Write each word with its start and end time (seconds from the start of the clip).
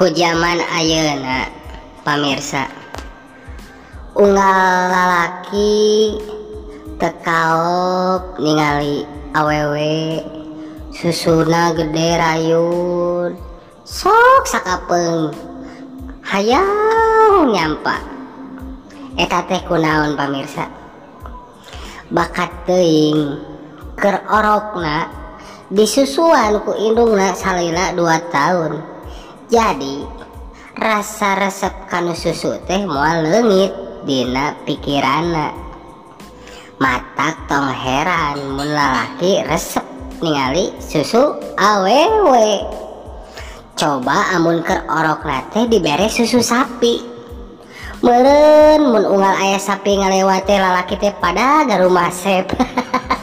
kujaman 0.00 0.56
ayeuna 0.72 1.44
pamirsa. 2.00 2.64
Unggal 4.16 4.88
lalaki 4.88 6.16
tekaop 6.96 8.40
ningali 8.40 9.04
awewe 9.36 10.24
susuna 10.88 11.76
gede 11.76 12.16
rayun 12.16 13.36
sok 13.84 14.48
sakapeng 14.48 15.36
hayang 16.24 17.52
nyampa. 17.52 18.00
Eta 19.20 19.44
teh 19.52 19.60
kunaon 19.68 20.16
pamirsa? 20.16 20.64
Bakat 22.08 22.48
teuing 22.64 23.20
teing 23.20 23.20
kerorokna 24.00 25.12
disusuan 25.68 26.56
ku 26.64 26.72
indungna 26.72 27.36
salila 27.36 27.92
2 27.92 28.32
tahun 28.32 28.89
jadi 29.50 30.06
rasa 30.78 31.34
resep 31.34 31.74
kanu 31.90 32.14
susu 32.14 32.54
teh 32.70 32.86
moal 32.86 33.26
leungit 33.26 33.74
dina 34.06 34.54
pikirana. 34.62 35.50
Matak 36.78 37.50
tong 37.50 37.66
heran 37.66 38.54
mun 38.54 38.70
lalaki 38.70 39.42
resep 39.42 39.82
ningali 40.22 40.70
susu 40.78 41.34
awewe 41.58 42.62
coba 43.74 44.38
amun 44.38 44.62
ker 44.62 44.86
orok 44.86 45.26
nate 45.26 45.66
dibere 45.66 46.06
susu 46.06 46.38
sapi. 46.38 47.02
Meren 48.06 48.86
mun 48.86 49.02
unggal 49.02 49.34
ayah 49.34 49.58
sapi 49.58 49.98
ngalewate 49.98 50.54
lalaki 50.56 50.94
teh 50.94 51.12
pada 51.18 51.66
garumah 51.66 52.08
sep 52.14 52.48